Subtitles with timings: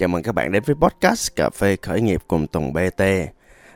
[0.00, 3.02] Chào mừng các bạn đến với podcast Cà phê khởi nghiệp cùng Tùng BT.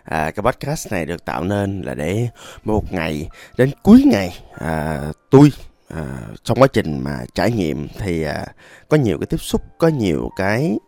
[0.04, 2.28] À, cái podcast này được tạo nên là để
[2.64, 5.52] một ngày đến cuối ngày à, tôi
[5.88, 6.04] à,
[6.44, 8.46] trong quá trình mà trải nghiệm thì à,
[8.88, 10.78] có nhiều cái tiếp xúc, có nhiều cái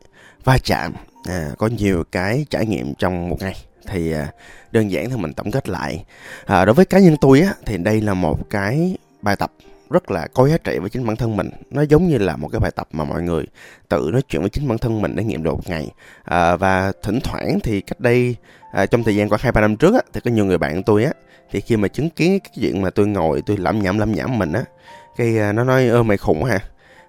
[0.44, 0.92] va chạm,
[1.24, 3.54] à, có nhiều cái trải nghiệm trong một ngày
[3.86, 4.32] thì à,
[4.72, 6.04] đơn giản thì mình tổng kết lại.
[6.46, 9.52] À, đối với cá nhân tôi á thì đây là một cái bài tập
[9.90, 11.50] rất là có giá trị với chính bản thân mình.
[11.70, 13.44] Nó giống như là một cái bài tập mà mọi người
[13.88, 15.88] tự nói chuyện với chính bản thân mình để nghiệm được một ngày.
[16.24, 18.36] À, và thỉnh thoảng thì cách đây
[18.72, 20.82] à, trong thời gian khoảng hai ba năm trước á, thì có nhiều người bạn
[20.82, 21.12] tôi á
[21.50, 24.38] thì khi mà chứng kiến cái chuyện mà tôi ngồi tôi lẩm nhẩm lẩm nhẩm
[24.38, 24.64] mình á
[25.16, 26.58] cái à, nó nói ơ mày khủng hả?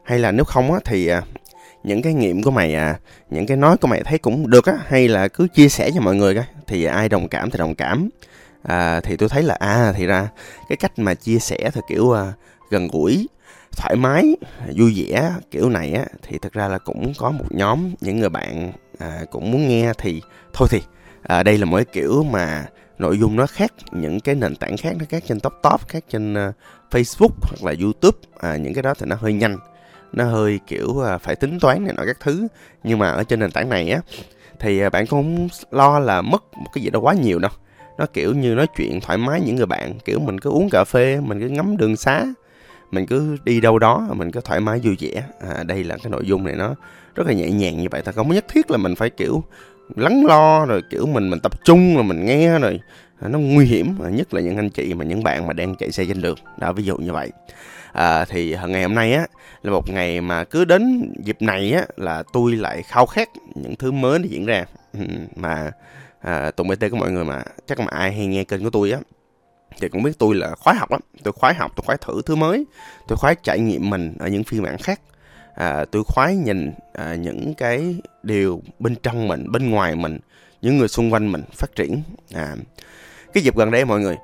[0.03, 1.21] Hay là nếu không á thì à,
[1.83, 4.73] những cái nghiệm của mày à những cái nói của mày thấy cũng được á
[4.87, 7.75] hay là cứ chia sẻ cho mọi người coi thì ai đồng cảm thì đồng
[7.75, 8.09] cảm.
[8.63, 10.27] À, thì tôi thấy là à thì ra
[10.69, 12.33] cái cách mà chia sẻ thì kiểu à,
[12.69, 13.27] gần gũi
[13.71, 14.35] thoải mái
[14.75, 18.29] vui vẻ kiểu này á thì thật ra là cũng có một nhóm những người
[18.29, 20.21] bạn à, cũng muốn nghe thì
[20.53, 20.81] thôi thì
[21.23, 22.65] à, đây là một cái kiểu mà
[22.97, 26.03] nội dung nó khác những cái nền tảng khác nó khác trên top top khác
[26.09, 26.55] trên uh,
[26.91, 29.57] Facebook hoặc là YouTube à, những cái đó thì nó hơi nhanh
[30.13, 32.47] nó hơi kiểu uh, phải tính toán này nọ các thứ.
[32.83, 33.99] Nhưng mà ở trên nền tảng này á
[34.59, 37.51] thì uh, bạn cũng không lo là mất một cái gì đó quá nhiều đâu.
[37.97, 40.83] Nó kiểu như nói chuyện thoải mái những người bạn kiểu mình cứ uống cà
[40.83, 42.25] phê mình cứ ngắm đường xá
[42.91, 45.23] mình cứ đi đâu đó mình cứ thoải mái vui vẻ.
[45.39, 46.75] À, đây là cái nội dung này nó
[47.15, 48.01] rất là nhẹ nhàng như vậy.
[48.01, 49.43] Ta không nhất thiết là mình phải kiểu
[49.95, 52.79] lắng lo rồi kiểu mình mình tập trung rồi mình nghe rồi
[53.21, 55.75] à, nó nguy hiểm à, nhất là những anh chị mà những bạn mà đang
[55.75, 56.37] chạy xe trên đường.
[56.57, 57.31] Đó ví dụ như vậy.
[57.91, 59.27] À, thì à, ngày hôm nay á
[59.63, 63.75] là một ngày mà cứ đến dịp này á là tôi lại khao khát những
[63.75, 64.65] thứ mới nó diễn ra.
[65.35, 65.71] Mà
[66.21, 68.91] à, tụng bt của mọi người mà chắc mà ai hay nghe kênh của tôi
[68.91, 68.99] á
[69.81, 71.01] thì cũng biết tôi là khoái học lắm.
[71.23, 72.65] Tôi khoái học tôi khoái thử thứ mới.
[73.07, 75.01] Tôi khoái trải nghiệm mình ở những phiên bản khác.
[75.55, 80.19] À, tôi khoái nhìn à, những cái điều bên trong mình bên ngoài mình
[80.61, 82.01] những người xung quanh mình phát triển.
[82.33, 82.55] À,
[83.33, 84.17] cái dịp gần đây mọi người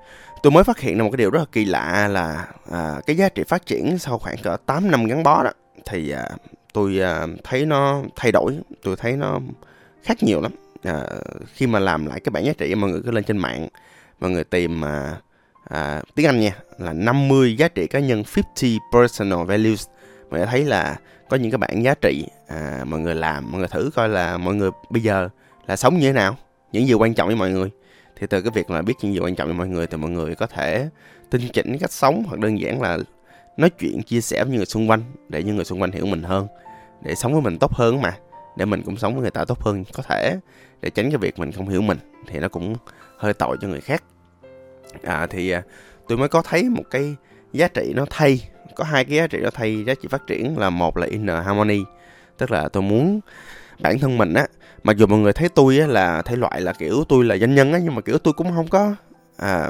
[0.43, 3.15] tôi mới phát hiện ra một cái điều rất là kỳ lạ là à, cái
[3.15, 5.51] giá trị phát triển sau khoảng cỡ 8 năm gắn bó đó
[5.85, 6.29] thì à,
[6.73, 8.57] tôi à, thấy nó thay đổi.
[8.83, 9.39] Tôi thấy nó
[10.03, 10.51] khác nhiều lắm.
[10.83, 11.03] À,
[11.53, 13.67] khi mà làm lại cái bản giá trị mọi người cứ lên trên mạng
[14.19, 15.15] mọi người tìm à,
[15.63, 18.23] à, tiếng Anh nha là 50 giá trị cá nhân
[18.55, 19.87] 50 personal values.
[20.29, 20.97] Mọi người thấy là
[21.29, 24.37] có những cái bảng giá trị à, mọi người làm mọi người thử coi là
[24.37, 25.29] mọi người bây giờ
[25.67, 26.37] là sống như thế nào
[26.71, 27.69] những gì quan trọng với mọi người.
[28.19, 30.11] Thì từ cái việc mà biết những gì quan trọng với mọi người thì mọi
[30.11, 30.89] người có thể
[31.29, 32.97] tinh chỉnh cách sống hoặc đơn giản là
[33.57, 36.05] nói chuyện chia sẻ với những người xung quanh để những người xung quanh hiểu
[36.05, 36.47] mình hơn
[37.01, 38.17] để sống với mình tốt hơn mà
[38.57, 40.37] để mình cũng sống với người ta tốt hơn có thể
[40.81, 41.97] để tránh cái việc mình không hiểu mình
[42.27, 42.75] thì nó cũng
[43.17, 44.03] hơi tội cho người khác
[45.03, 45.63] à, thì à,
[46.07, 47.15] tôi mới có thấy một cái
[47.53, 50.57] giá trị nó thay có hai cái giá trị nó thay giá trị phát triển
[50.57, 51.83] là một là inner harmony
[52.37, 53.19] tức là tôi muốn
[53.79, 54.47] bản thân mình á
[54.83, 57.55] mặc dù mọi người thấy tôi á là thể loại là kiểu tôi là doanh
[57.55, 58.95] nhân á nhưng mà kiểu tôi cũng không có
[59.37, 59.69] à,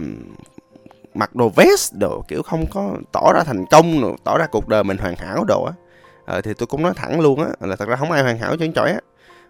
[1.13, 4.67] mặc đồ vest đồ kiểu không có tỏ ra thành công rồi tỏ ra cuộc
[4.67, 5.73] đời mình hoàn hảo đồ á.
[6.25, 8.57] À, thì tôi cũng nói thẳng luôn á là thật ra không ai hoàn hảo
[8.57, 8.99] trên chọi á.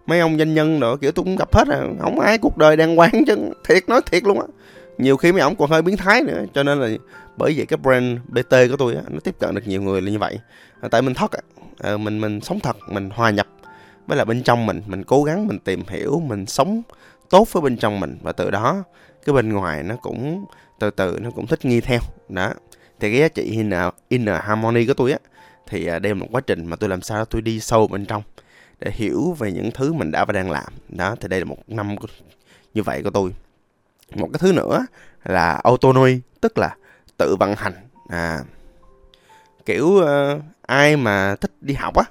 [0.06, 2.76] Mấy ông doanh nhân đồ kiểu tôi cũng gặp hết rồi không ai cuộc đời
[2.76, 3.36] đàng hoàng chứ
[3.66, 4.48] thiệt nói thiệt luôn á
[4.98, 6.90] nhiều khi mấy ổng còn hơi biến thái nữa cho nên là
[7.38, 10.12] bởi vậy cái brand bt của tôi á, nó tiếp cận được nhiều người là
[10.12, 10.40] như vậy.
[10.82, 11.32] À, tại mình thoát
[11.80, 13.48] à, mình mình sống thật mình hòa nhập
[14.08, 16.82] với là bên trong mình mình cố gắng mình tìm hiểu mình sống
[17.30, 18.18] tốt với bên trong mình.
[18.22, 18.84] Và từ đó
[19.26, 20.46] cái bên ngoài nó cũng
[20.80, 22.00] từ từ nó cũng thích nghi theo.
[22.30, 22.54] Đó.
[23.00, 25.18] Thì cái giá trị inner, inner harmony của tôi á
[25.68, 28.06] thì à, đây là một quá trình mà tôi làm sao tôi đi sâu bên
[28.06, 28.24] trong
[28.80, 30.74] để hiểu về những thứ mình đã và đang làm.
[30.90, 31.96] Đó thì đây là một năm
[32.74, 33.32] như vậy của tôi
[34.16, 34.86] một cái thứ nữa
[35.24, 36.76] là autonomy tức là
[37.18, 37.74] tự vận hành.
[38.10, 38.40] À
[39.66, 42.04] kiểu uh, ai mà thích đi học á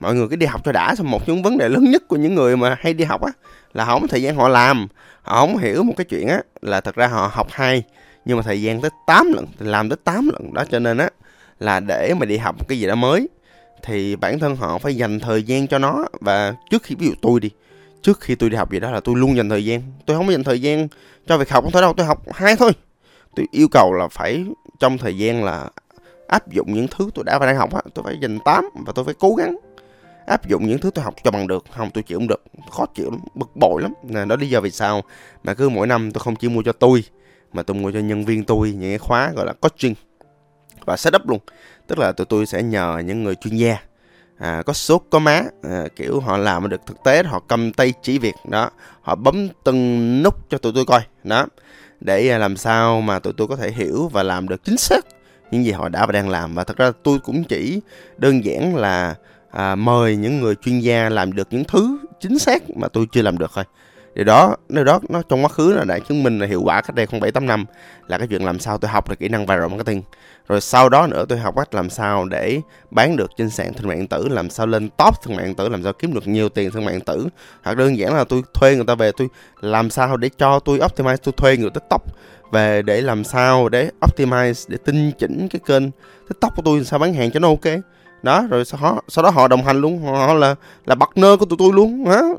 [0.00, 2.16] mọi người cứ đi học cho đã xong một những vấn đề lớn nhất của
[2.16, 3.32] những người mà hay đi học á
[3.72, 4.86] là họ không có thời gian họ làm.
[5.22, 7.82] Họ không hiểu một cái chuyện á là thật ra họ học hay
[8.24, 11.10] nhưng mà thời gian tới 8 lần làm tới 8 lần đó cho nên á
[11.60, 13.28] là để mà đi học một cái gì đó mới
[13.82, 16.04] thì bản thân họ phải dành thời gian cho nó.
[16.20, 17.50] Và trước khi ví dụ tôi đi
[18.02, 19.82] trước khi tôi đi học gì đó là tôi luôn dành thời gian.
[20.06, 20.88] Tôi không có dành thời gian
[21.26, 21.94] cho việc học, không thôi đâu.
[21.96, 22.72] Tôi học hai thôi.
[23.36, 24.44] Tôi yêu cầu là phải
[24.78, 25.68] trong thời gian là
[26.28, 28.92] áp dụng những thứ tôi đã và đang học á, tôi phải dành 8 và
[28.92, 29.56] tôi phải cố gắng
[30.26, 31.64] áp dụng những thứ tôi học cho bằng được.
[31.76, 32.42] Không, tôi chịu không được.
[32.70, 33.92] Khó chịu lắm, bực bội lắm.
[34.02, 35.02] Nè, đó lý do vì sao
[35.44, 37.04] mà cứ mỗi năm tôi không chỉ mua cho tôi,
[37.52, 39.94] mà tôi mua cho nhân viên tôi những cái khóa gọi là coaching
[40.84, 41.38] và setup luôn.
[41.86, 43.76] Tức là tụi tôi sẽ nhờ những người chuyên gia
[44.38, 45.42] à, có sốt có má.
[45.62, 48.70] À, kiểu họ làm được thực tế họ cầm tay chỉ việc đó.
[49.00, 51.46] Họ bấm từng nút cho tụi tôi coi đó.
[52.00, 55.06] Để à, làm sao mà tụi tôi có thể hiểu và làm được chính xác
[55.50, 56.54] những gì họ đã và đang làm.
[56.54, 57.80] Và thật ra tôi cũng chỉ
[58.16, 59.14] đơn giản là
[59.50, 63.22] à, mời những người chuyên gia làm được những thứ chính xác mà tôi chưa
[63.22, 63.64] làm được thôi
[64.18, 66.80] điều đó điều đó nó trong quá khứ là đã chứng minh là hiệu quả
[66.80, 67.64] cách đây không bảy tám năm
[68.08, 70.02] là cái chuyện làm sao tôi học được kỹ năng viral marketing.
[70.48, 72.60] Rồi sau đó nữa tôi học cách làm sao để
[72.90, 75.54] bán được trên sàn thương mại điện tử làm sao lên top thương mại điện
[75.54, 77.28] tử làm sao kiếm được nhiều tiền thương mại điện tử.
[77.62, 79.28] Hoặc đơn giản là tôi thuê người ta về tôi
[79.60, 82.02] làm sao để cho tôi optimize tôi thuê người tiktok
[82.52, 85.90] về để làm sao để optimize để tinh chỉnh cái kênh
[86.28, 87.74] tiktok của tôi sao bán hàng cho nó ok.
[88.22, 90.54] Đó rồi sau đó, sau đó họ đồng hành luôn họ là
[90.86, 92.34] là partner của tụi tôi luôn đó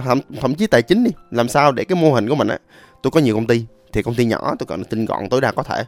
[0.00, 1.10] thậm, thậm chí tài chính đi.
[1.30, 2.58] Làm sao để cái mô hình của mình á
[3.02, 5.52] tôi có nhiều công ty thì công ty nhỏ tôi cần tinh gọn tối đa
[5.52, 5.84] có thể.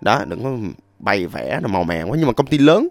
[0.00, 0.50] Đó đừng có
[0.98, 2.16] bày vẽ nó màu mè quá.
[2.18, 2.88] Nhưng mà công ty lớn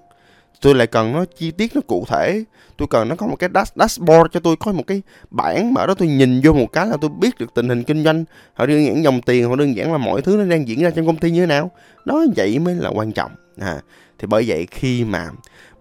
[0.61, 2.43] tôi lại cần nó chi tiết nó cụ thể.
[2.77, 5.85] Tôi cần nó có một cái dash, dashboard cho tôi có một cái bảng mà
[5.85, 8.25] đó tôi nhìn vô một cái là tôi biết được tình hình kinh doanh.
[8.53, 10.89] Họ đơn giản dòng tiền họ đơn giản là mọi thứ nó đang diễn ra
[10.89, 11.71] trong công ty như thế nào.
[12.05, 13.31] Đó vậy mới là quan trọng.
[13.59, 13.81] À
[14.19, 15.29] thì bởi vậy khi mà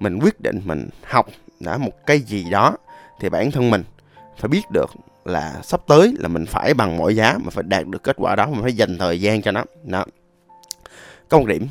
[0.01, 1.27] mình quyết định mình học
[1.61, 2.77] đã một cái gì đó
[3.21, 3.83] thì bản thân mình
[4.41, 4.91] phải biết được
[5.25, 8.37] là sắp tới là mình phải bằng mọi giá mà phải đạt được kết quả
[8.37, 9.65] đó mình phải dành thời gian cho nó.
[9.85, 10.05] Đó.
[11.29, 11.67] Có một điểm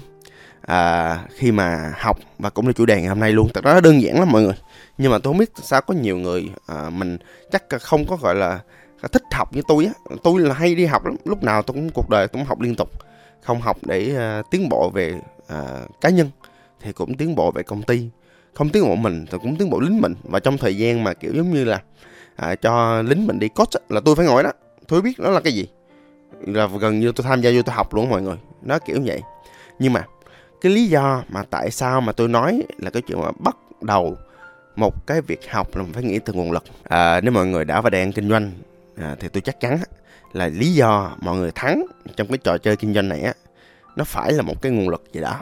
[0.62, 3.74] à, khi mà học và cũng là chủ đề ngày hôm nay luôn thật ra
[3.74, 4.56] nó đơn giản lắm mọi người.
[4.98, 7.18] Nhưng mà tôi không biết sao có nhiều người à, mình
[7.52, 8.60] chắc không có gọi là
[9.02, 9.92] à, thích học như tôi á.
[10.24, 12.62] Tôi là hay đi học lắm lúc nào tôi cũng cuộc đời tôi cũng học
[12.62, 12.90] liên tục.
[13.42, 15.16] Không học để uh, tiến bộ về
[15.54, 16.30] uh, cá nhân
[16.82, 18.10] thì cũng tiến bộ về công ty.
[18.54, 20.16] Không tiến bộ mình thì cũng tiến bộ lính mình.
[20.24, 21.82] Và trong thời gian mà kiểu giống như là
[22.42, 24.52] à, cho lính mình đi coach là tôi phải ngồi đó.
[24.88, 25.68] Tôi biết nó là cái gì.
[26.42, 28.38] Là gần như tôi tham gia vô tôi học luôn mọi người.
[28.62, 29.22] Nó kiểu vậy.
[29.80, 30.06] Nhưng mà
[30.62, 34.18] cái lý do mà tại sao mà tôi nói là cái chuyện mà bắt đầu
[34.76, 36.64] một cái việc học là mình phải nghĩ từ nguồn lực.
[36.84, 38.52] À, nếu mọi người đã và đang kinh doanh
[38.98, 39.80] à, thì tôi chắc chắn
[40.34, 43.34] là lý do mọi người thắng trong cái trò chơi kinh doanh này á
[43.96, 45.40] nó phải là một cái nguồn lực gì đó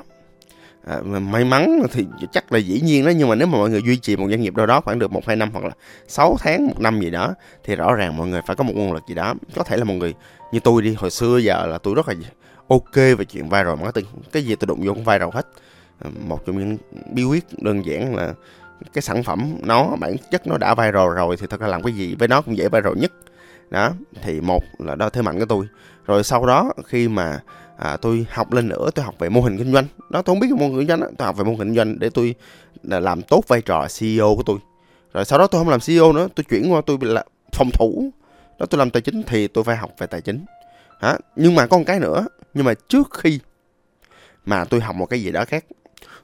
[0.88, 3.82] à, may mắn thì chắc là dĩ nhiên đó nhưng mà nếu mà mọi người
[3.82, 5.72] duy trì một doanh nghiệp đâu đó khoảng được một hai năm hoặc là
[6.08, 8.94] 6 tháng một năm gì đó thì rõ ràng mọi người phải có một nguồn
[8.94, 9.34] lực gì đó.
[9.56, 10.14] Có thể là một người
[10.52, 12.16] như tôi đi hồi xưa giờ là tôi rất là
[12.68, 15.48] ok về chuyện viral marketing cái gì tôi đụng vô cũng viral hết.
[16.00, 16.78] À, một trong những
[17.14, 18.34] bí quyết đơn giản là
[18.94, 21.94] cái sản phẩm nó bản chất nó đã viral rồi thì thật ra làm cái
[21.94, 23.12] gì với nó cũng dễ viral nhất.
[23.70, 23.92] Đó
[24.24, 25.68] thì một là đó thế mạnh của tôi.
[26.06, 27.40] Rồi sau đó khi mà
[27.78, 29.86] à, tôi học lên nữa tôi học về mô hình kinh doanh.
[30.10, 31.08] Đó tôi không biết mô hình kinh doanh đó.
[31.18, 32.36] tôi học về mô hình kinh doanh để tôi
[32.84, 34.58] làm tốt vai trò CEO của tôi.
[35.14, 38.10] Rồi sau đó tôi không làm CEO nữa tôi chuyển qua tôi là phòng thủ.
[38.60, 40.46] Đó tôi làm tài chính thì tôi phải học về tài chính.
[41.00, 41.18] Hả?
[41.36, 43.40] Nhưng mà có một cái nữa nhưng mà trước khi
[44.46, 45.66] mà tôi học một cái gì đó khác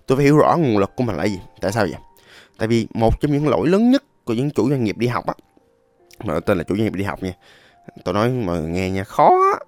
[0.08, 1.40] tôi phải hiểu rõ nguồn lực của mình là gì.
[1.62, 2.00] Tại sao vậy?
[2.58, 5.26] Tại vì một trong những lỗi lớn nhất của những chủ doanh nghiệp đi học
[5.28, 5.34] á
[6.24, 7.34] mà tên là chủ doanh nghiệp đi học nha
[8.04, 9.60] tôi nói mọi người nghe nha khó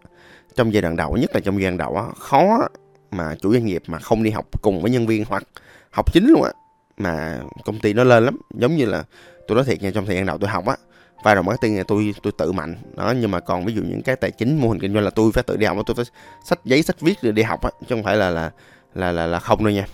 [0.56, 2.68] trong giai đoạn đầu nhất là trong giai đoạn đầu á khó
[3.12, 5.44] mà chủ doanh nghiệp mà không đi học cùng với nhân viên hoặc
[5.92, 6.52] học chính luôn á
[6.98, 8.38] mà công ty nó lên lắm.
[8.54, 9.04] Giống như là
[9.48, 10.75] tôi nói thiệt nha trong thời gian đầu tôi học á
[11.24, 12.75] vai trò marketing là tôi tôi tự mạnh.
[12.96, 15.10] Đó nhưng mà còn ví dụ những cái tài chính mô hình kinh doanh là
[15.10, 16.06] tôi phải tự đi học tôi phải
[16.44, 18.52] sách giấy sách viết để đi học á chứ không phải là là
[18.96, 19.86] là là, là không đâu nha.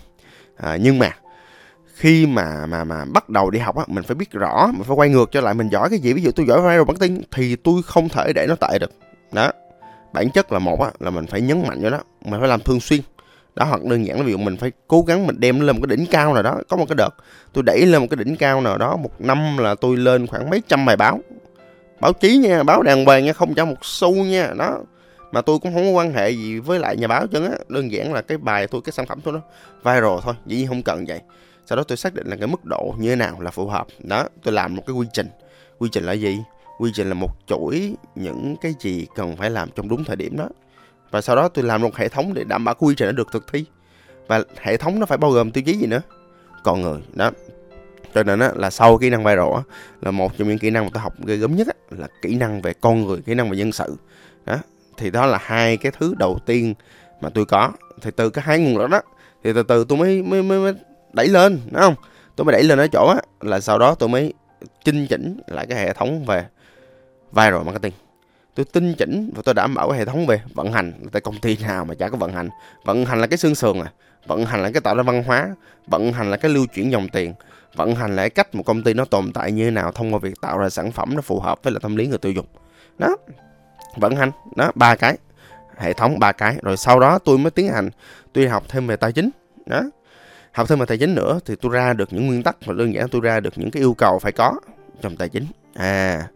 [0.58, 1.12] À, nhưng mà
[1.96, 4.96] khi mà mà mà bắt đầu đi học á mình phải biết rõ mình phải
[4.96, 6.13] quay ngược cho lại mình giỏi cái gì.
[6.13, 8.92] Ví dụ tôi giỏi viral marketing thì tôi không thể để nó tệ được.
[9.31, 9.52] Đó
[10.13, 12.60] bản chất là một á là mình phải nhấn mạnh cho nó, mình phải làm
[12.60, 13.02] thường xuyên.
[13.56, 15.81] Đó hoặc đơn giản là ví dụ mình phải cố gắng mình đem lên một
[15.88, 17.10] cái đỉnh cao nào đó có một cái đợt
[17.54, 20.50] tôi đẩy lên một cái đỉnh cao nào đó một năm là tôi lên khoảng
[20.50, 21.19] mấy trăm bài báo.
[22.00, 24.80] Báo chí nha báo đàng hoàng nha không trả một xu nha đó.
[25.32, 27.91] Mà tôi cũng không có quan hệ gì với lại nhà báo chứ á đơn
[27.91, 29.39] giản là cái bài tôi cái sản phẩm tôi nó
[29.84, 31.20] viral thôi dĩ nhiên không cần vậy.
[31.65, 33.88] Sau đó tôi xác định là cái mức độ như thế nào là phù hợp
[34.00, 35.27] đó tôi làm một cái quy trình.
[35.77, 36.39] Quy trình là gì?
[36.82, 40.38] Quy trình là một chuỗi những cái gì cần phải làm trong đúng thời điểm
[40.38, 40.50] đó.
[41.12, 43.28] Và sau đó tôi làm một hệ thống để đảm bảo quy trình nó được
[43.32, 43.66] thực thi.
[44.28, 46.02] Và hệ thống nó phải bao gồm tiêu chí gì nữa?
[46.64, 47.32] Con người đó.
[48.14, 49.62] Cho nên á, là sau kỹ năng viral á,
[50.02, 52.36] là một trong những kỹ năng mà tôi học ghê gớm nhất á, là kỹ
[52.36, 53.96] năng về con người kỹ năng về nhân sự.
[54.46, 54.58] Đó.
[54.98, 56.74] Thì đó là hai cái thứ đầu tiên
[57.22, 57.72] mà tôi có.
[58.02, 59.02] Thì từ cái hai nguồn đó đó
[59.44, 60.74] thì từ từ tôi mới mới mới, mới
[61.14, 61.96] đẩy lên đúng không?
[62.36, 64.34] Tôi mới đẩy lên ở chỗ á là sau đó tôi mới
[64.86, 66.46] chinh chỉnh lại cái hệ thống về
[67.32, 67.94] viral marketing.
[68.56, 71.40] Tôi tinh chỉnh và tôi đảm bảo cái hệ thống về vận hành tại công
[71.40, 72.50] ty nào mà chả có vận hành.
[72.86, 73.92] Vận hành là cái xương sườn à.
[74.28, 75.56] Vận hành là cái tạo ra văn hóa.
[75.88, 77.34] Vận hành là cái lưu chuyển dòng tiền.
[77.76, 80.14] Vận hành là cái cách một công ty nó tồn tại như thế nào thông
[80.14, 82.32] qua việc tạo ra sản phẩm nó phù hợp với là tâm lý người tiêu
[82.32, 82.46] dùng.
[82.98, 83.16] Đó.
[83.96, 84.32] Vận hành.
[84.56, 85.18] Đó, ba cái.
[85.78, 86.56] Hệ thống ba cái.
[86.62, 87.90] Rồi sau đó tôi mới tiến hành.
[88.34, 89.30] Tôi học thêm về tài chính.
[89.66, 89.82] Đó.
[90.52, 92.94] Học thêm về tài chính nữa thì tôi ra được những nguyên tắc và đơn
[92.94, 94.54] giản tôi ra được những cái yêu cầu phải có
[95.02, 95.46] trong tài chính.
[95.74, 96.28] À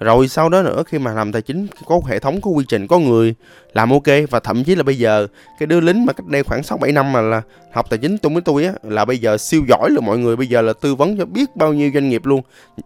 [0.00, 2.86] rồi sau đó nữa, khi mà làm tài chính, có hệ thống, có quy trình,
[2.86, 3.34] có người
[3.72, 5.26] làm ok, và thậm chí là bây giờ,
[5.58, 8.18] cái đứa lính mà cách đây khoảng 6 7 năm mà là học tài chính
[8.18, 10.72] tôi với tôi á, là bây giờ siêu giỏi là mọi người bây giờ là
[10.72, 12.42] tư vấn cho biết bao nhiêu doanh nghiệp luôn.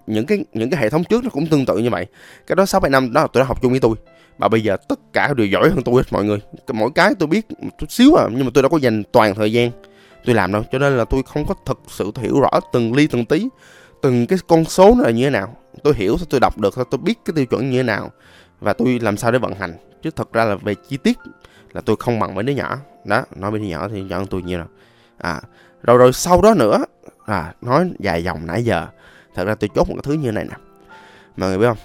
[0.07, 2.07] Những cái những cái hệ thống trước nó cũng tương tự như vậy.
[2.47, 3.95] Cái đó 6 7 năm, đó là tôi đã học chung với tôi.
[4.39, 6.39] Mà bây giờ tất cả đều giỏi hơn tôi hết mọi người.
[6.73, 7.47] Mỗi cái tôi biết
[7.79, 9.71] chút xíu à nhưng mà tôi đâu có dành toàn thời gian
[10.25, 10.63] tôi làm đâu.
[10.73, 13.49] Cho nên là tôi không có thực sự hiểu rõ từng ly từng tí,
[14.03, 16.99] từng cái con số nó là như thế nào tôi hiểu tôi đọc được tôi
[17.03, 18.11] biết cái tiêu chuẩn như thế nào.
[18.61, 19.75] Và tôi làm sao để vận hành.
[20.03, 21.19] Chứ thật ra là về chi tiết
[21.73, 22.77] là tôi không bằng mấy đứa nhỏ.
[23.05, 24.69] Đó nói mấy đứa nhỏ thì nhỏ hơn tôi nhiều rồi
[25.19, 25.41] à
[25.83, 26.85] rồi rồi sau đó nữa
[27.27, 28.87] à nói dài dòng nãy giờ.
[29.35, 30.57] Thật ra tôi chốt một cái thứ như thế này nè.
[31.37, 31.77] Mọi người biết không?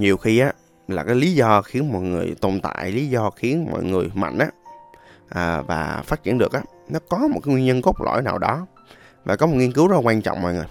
[0.00, 0.52] Nhiều khi á
[0.88, 4.38] là cái lý do khiến mọi người tồn tại lý do khiến mọi người mạnh
[4.38, 4.48] á
[5.28, 8.38] à, và phát triển được á nó có một cái nguyên nhân cốt lõi nào
[8.38, 8.66] đó.
[9.24, 10.66] Và có một nghiên cứu rất là quan trọng mọi người.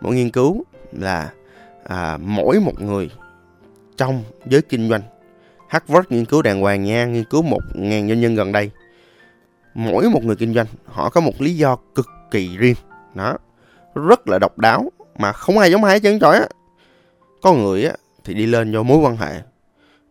[0.00, 1.30] Một nghiên cứu là
[1.84, 3.10] à, mỗi một người
[3.96, 5.02] trong giới kinh doanh.
[5.68, 8.70] Harvard nghiên cứu đàng hoàng nha nghiên cứu một ngàn doanh nhân gần đây.
[9.74, 12.76] Mỗi một người kinh doanh họ có một lý do cực kỳ riêng.
[13.14, 13.38] Đó
[13.94, 16.46] rất là độc đáo mà không ai giống ai hết trơn trọi á.
[17.42, 17.92] Có người á
[18.24, 19.42] thì đi lên do mối quan hệ.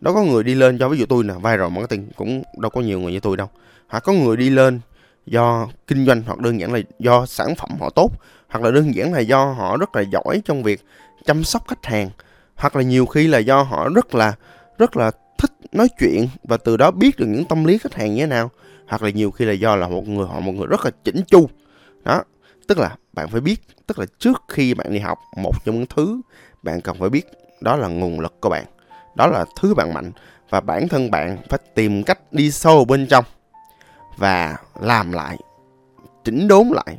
[0.01, 2.81] Đó có người đi lên cho ví dụ tôi nè viral marketing cũng đâu có
[2.81, 3.47] nhiều người như tôi đâu.
[3.87, 4.79] Hoặc có người đi lên
[5.25, 8.11] do kinh doanh hoặc đơn giản là do sản phẩm họ tốt,
[8.49, 10.81] hoặc là đơn giản là do họ rất là giỏi trong việc
[11.25, 12.09] chăm sóc khách hàng,
[12.55, 14.33] hoặc là nhiều khi là do họ rất là
[14.77, 18.13] rất là thích nói chuyện và từ đó biết được những tâm lý khách hàng
[18.13, 18.51] như thế nào,
[18.87, 21.21] hoặc là nhiều khi là do là một người, họ một người rất là chỉnh
[21.27, 21.49] chu.
[22.03, 22.23] Đó,
[22.67, 25.85] tức là bạn phải biết, tức là trước khi bạn đi học, một trong những
[25.95, 26.21] thứ
[26.63, 27.25] bạn cần phải biết
[27.61, 28.65] đó là nguồn lực của bạn,
[29.15, 30.11] đó là thứ bạn mạnh
[30.49, 33.25] và bản thân bạn phải tìm cách đi sâu bên trong
[34.17, 35.37] và làm lại
[36.23, 36.97] chỉnh đốn lại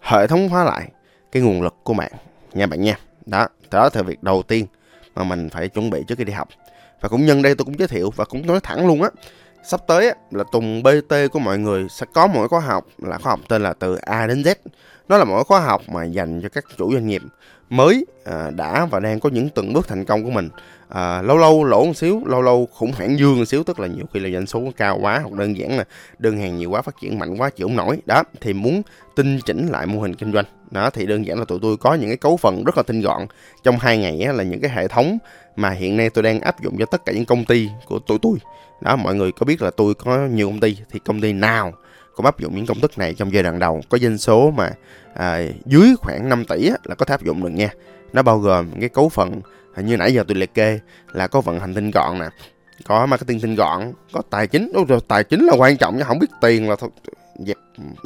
[0.00, 0.90] hệ thống hóa lại
[1.32, 2.12] cái nguồn lực của bạn
[2.52, 2.98] nha bạn nha.
[3.26, 4.66] Đó đó là việc đầu tiên
[5.14, 6.48] mà mình phải chuẩn bị trước khi đi học.
[7.00, 9.10] Và cũng nhân đây tôi cũng giới thiệu và cũng nói thẳng luôn á
[9.62, 13.18] sắp tới á, là tuần BT của mọi người sẽ có một khóa học là
[13.18, 14.54] khóa học tên là từ A đến Z.
[15.08, 17.22] Nó là một khóa học mà dành cho các chủ doanh nghiệp
[17.70, 20.48] mới à, đã và đang có những từng bước thành công của mình.
[20.88, 23.86] À, lâu lâu lỗ một xíu lâu lâu khủng hoảng dương một xíu tức là
[23.86, 25.84] nhiều khi là doanh số cao quá hoặc đơn giản là
[26.18, 27.98] đơn hàng nhiều quá phát triển mạnh quá chịu không nổi.
[28.06, 28.82] Đó thì muốn
[29.16, 30.44] tinh chỉnh lại mô hình kinh doanh.
[30.70, 33.00] Đó thì đơn giản là tụi tôi có những cái cấu phần rất là tinh
[33.00, 33.26] gọn.
[33.62, 35.18] Trong hai ngày á, là những cái hệ thống
[35.56, 38.18] mà hiện nay tôi đang áp dụng cho tất cả những công ty của tụi
[38.22, 38.38] tôi.
[38.80, 41.72] Đó mọi người có biết là tôi có nhiều công ty thì công ty nào
[42.14, 43.80] cũng áp dụng những công thức này trong giai đoạn đầu.
[43.88, 44.70] Có doanh số mà
[45.14, 47.70] à, dưới khoảng 5 tỷ á, là có thể áp dụng được nha.
[48.12, 49.40] Nó bao gồm cái cấu phần
[49.74, 50.80] à, như nãy giờ tôi liệt kê
[51.12, 52.26] là có vận hành tinh gọn nè
[52.84, 54.72] có marketing tinh gọn có tài chính.
[54.74, 56.90] Đúng rồi, tài chính là quan trọng chứ không biết tiền là thôi
[57.46, 57.56] dẹp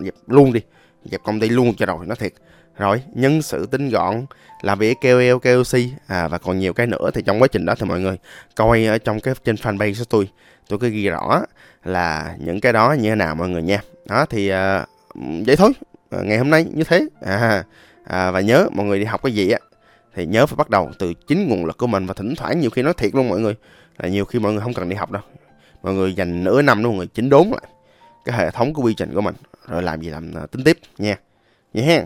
[0.04, 0.60] dẹp luôn đi
[1.04, 2.32] dẹp công ty luôn cho rồi nó thiệt.
[2.78, 4.26] Rồi nhân sự tinh gọn
[4.62, 7.74] làm việc KOL KOC à, và còn nhiều cái nữa thì trong quá trình đó
[7.78, 8.16] thì mọi người
[8.54, 10.28] coi ở trong cái trên fanpage của tôi
[10.68, 11.42] tôi cứ ghi rõ
[11.84, 13.80] là những cái đó như thế nào mọi người nha.
[14.06, 14.86] Đó thì à,
[15.46, 15.72] vậy thôi.
[16.10, 17.06] À, ngày hôm nay như thế.
[17.20, 17.64] À,
[18.04, 19.58] à, và nhớ mọi người đi học cái gì á
[20.14, 22.70] thì nhớ phải bắt đầu từ chính nguồn lực của mình và thỉnh thoảng nhiều
[22.70, 23.54] khi nói thiệt luôn mọi người.
[23.98, 25.22] Là nhiều khi mọi người không cần đi học đâu.
[25.82, 27.62] Mọi người dành nửa năm đó mọi người chỉnh đốn lại
[28.24, 29.34] cái hệ thống của quy trình của mình
[29.68, 31.16] rồi làm gì làm uh, tính tiếp nha.
[31.74, 32.04] Vậy ha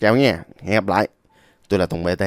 [0.00, 0.42] chào nha.
[0.62, 1.08] Hẹn gặp lại.
[1.68, 2.22] Tôi là tùng bt